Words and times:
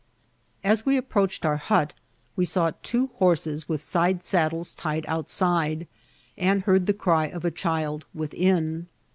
As 0.63 0.83
we 0.83 0.97
approached 0.97 1.45
our 1.45 1.57
hut 1.57 1.93
we 2.35 2.43
saw 2.43 2.71
two 2.81 3.11
horses 3.17 3.69
with 3.69 3.83
side 3.83 4.23
saddles 4.23 4.73
tied 4.73 5.05
outside, 5.07 5.87
and 6.39 6.63
heard 6.63 6.87
the 6.87 6.93
cry 6.93 7.25
of 7.27 7.45
a 7.45 7.51
child 7.51 8.07
within. 8.11 8.87